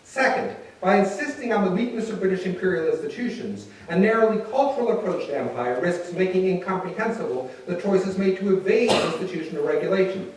[0.05, 5.37] Second, by insisting on the weakness of British imperial institutions, a narrowly cultural approach to
[5.37, 10.33] empire risks making incomprehensible the choices made to evade institutional regulation.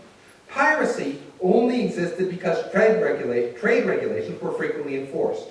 [0.47, 5.47] Piracy only existed because trade, regula trade regulations were frequently enforced.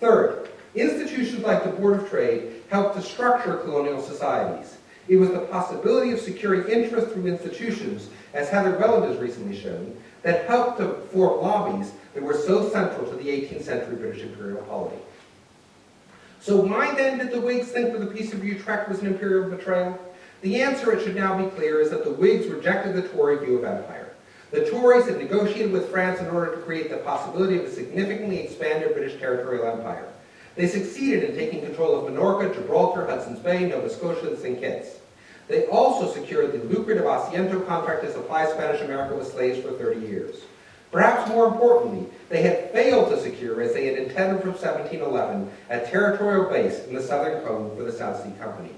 [0.00, 4.76] Third, institutions like the Board of Trade helped to structure colonial societies.
[5.08, 9.96] It was the possibility of securing interest through institutions, as Heather Welland has recently shown,
[10.28, 14.60] that helped to form lobbies that were so central to the 18th century British imperial
[14.64, 15.00] polity.
[16.42, 19.48] So why then did the Whigs think that the Peace of Utrecht was an imperial
[19.48, 19.98] betrayal?
[20.42, 23.56] The answer, it should now be clear, is that the Whigs rejected the Tory view
[23.56, 24.10] of empire.
[24.50, 28.40] The Tories had negotiated with France in order to create the possibility of a significantly
[28.40, 30.12] expanded British territorial empire.
[30.56, 34.60] They succeeded in taking control of Minorca, Gibraltar, Hudson's Bay, Nova Scotia, and St.
[34.60, 34.97] Kitts.
[35.48, 40.06] They also secured the lucrative Asiento contract to supply Spanish America with slaves for 30
[40.06, 40.36] years.
[40.92, 45.80] Perhaps more importantly, they had failed to secure, as they had intended from 1711, a
[45.80, 48.72] territorial base in the southern cone for the South Sea Company.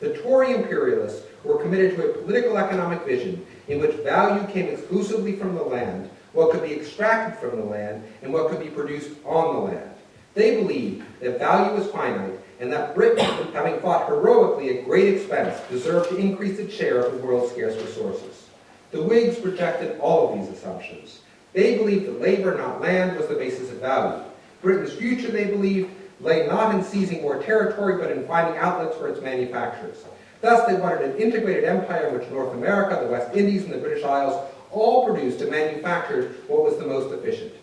[0.00, 5.36] The Tory imperialists were committed to a political economic vision in which value came exclusively
[5.36, 9.10] from the land, what could be extracted from the land, and what could be produced
[9.24, 9.90] on the land.
[10.34, 15.60] They believed that value was finite and that Britain, having fought heroically at great expense,
[15.68, 18.46] deserved to increase its share of the world's scarce resources.
[18.92, 21.22] The Whigs rejected all of these assumptions.
[21.54, 24.22] They believed that labor, not land, was the basis of value.
[24.62, 25.90] Britain's future, they believed,
[26.20, 30.04] lay not in seizing more territory, but in finding outlets for its manufactures.
[30.40, 33.78] Thus, they wanted an integrated empire in which North America, the West Indies, and the
[33.78, 34.40] British Isles
[34.70, 37.54] all produced and manufactured what was the most efficient.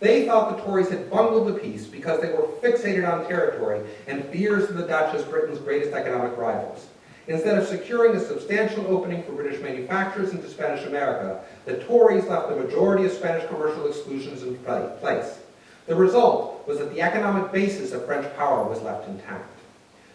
[0.00, 4.24] They thought the Tories had bungled the peace because they were fixated on territory and
[4.26, 6.86] fears of the Dutch as Britain's greatest economic rivals.
[7.26, 12.48] Instead of securing a substantial opening for British manufacturers into Spanish America, the Tories left
[12.48, 15.38] the majority of Spanish commercial exclusions in place.
[15.86, 19.50] The result was that the economic basis of French power was left intact.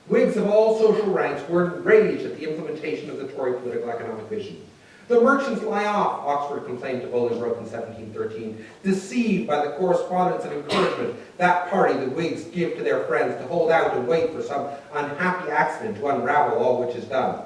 [0.07, 4.25] Whigs of all social ranks were enraged at the implementation of the Tory political economic
[4.25, 4.65] vision.
[5.09, 10.53] The merchants lie off, Oxford complained to Bolingbroke in 1713, deceived by the correspondence and
[10.53, 14.41] encouragement that party, the Whigs, give to their friends to hold out and wait for
[14.41, 17.43] some unhappy accident to unravel all which is done.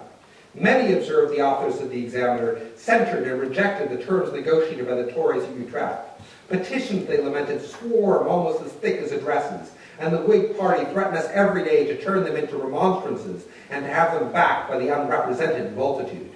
[0.54, 5.12] Many observed the authors of the Examiner censured and rejected the terms negotiated by the
[5.12, 6.22] Tories of Utrecht.
[6.50, 11.30] Petitions, they lamented, swarm almost as thick as addresses, and the Whig party threatened us
[11.34, 15.76] every day to turn them into remonstrances and to have them backed by the unrepresented
[15.76, 16.32] multitude.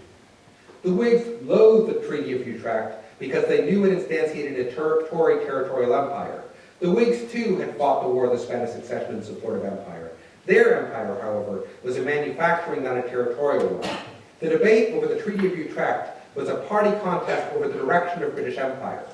[0.84, 4.72] The Whigs loathed the Treaty of Utrecht because they knew it instantiated a
[5.10, 6.44] Tory territorial empire.
[6.80, 10.12] The Whigs, too, had fought the War of the Spanish Succession in support of empire.
[10.48, 13.98] Their empire, however, was a manufacturing, not a territorial one.
[14.40, 18.34] The debate over the Treaty of Utrecht was a party contest over the direction of
[18.34, 19.06] British Empire.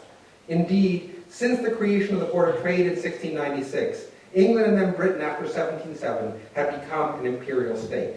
[0.48, 5.22] Indeed, since the creation of the Board of Trade in 1696, England and then Britain
[5.22, 8.16] after 1707 had become an imperial state.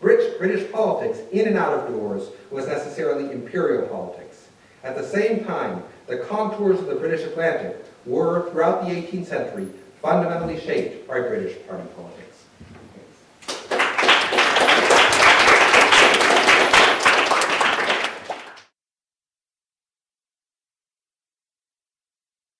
[0.00, 4.48] British, British politics, in and out of doors, was necessarily imperial politics.
[4.84, 9.68] At the same time, the contours of the British Atlantic were, throughout the 18th century,
[10.00, 12.25] fundamentally shaped by British party politics.